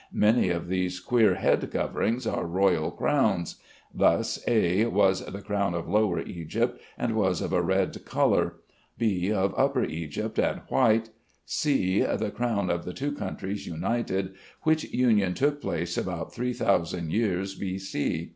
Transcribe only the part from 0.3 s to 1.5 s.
of these queer